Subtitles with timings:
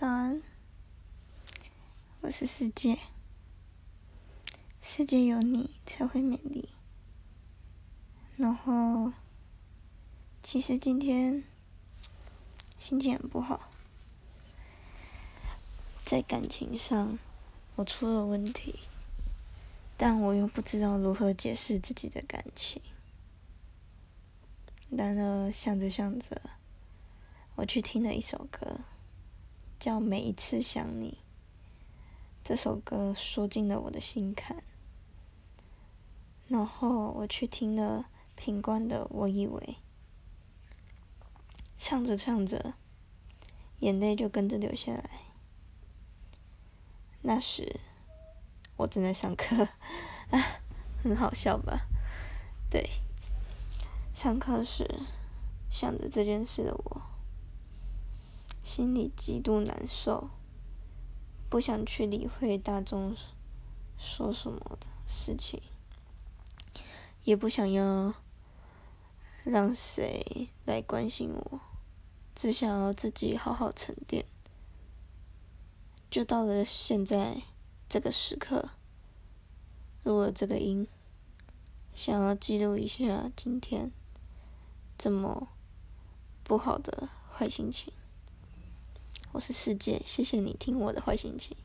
[0.00, 0.40] 早安，
[2.20, 3.00] 我是世界，
[4.80, 6.68] 世界有你才会美丽。
[8.36, 9.12] 然后，
[10.40, 11.42] 其实今天
[12.78, 13.70] 心情很不好，
[16.04, 17.18] 在感情上
[17.74, 18.78] 我出了问题，
[19.96, 22.80] 但我又不知道如何解释自己的感情。
[24.90, 26.40] 然而想着想着，
[27.56, 28.78] 我去听了一首歌。
[29.78, 31.18] 叫每一次想你，
[32.42, 34.62] 这首歌说进了我的心坎。
[36.48, 39.60] 然后我去听了品冠的《我以为》，
[41.78, 42.74] 唱着唱着，
[43.78, 45.10] 眼泪就跟着流下来。
[47.22, 47.78] 那时
[48.78, 49.68] 我正在上课，
[50.30, 50.60] 啊，
[51.00, 51.86] 很好笑吧？
[52.68, 52.88] 对，
[54.12, 55.02] 上课时
[55.70, 57.02] 想着这件事的我。
[58.68, 60.28] 心里极度难受，
[61.48, 63.16] 不想去理会大众
[63.96, 65.62] 说什么的事情，
[67.24, 68.12] 也不想要
[69.42, 71.60] 让谁来关心我，
[72.34, 74.26] 只想要自己好好沉淀。
[76.10, 77.44] 就到了现在
[77.88, 78.68] 这个时刻，
[80.02, 80.86] 录了这个音，
[81.94, 83.90] 想要记录一下今天
[84.98, 85.48] 这么
[86.44, 87.90] 不好的坏心情。
[89.32, 91.56] 我是世界，谢谢你听我的坏心情。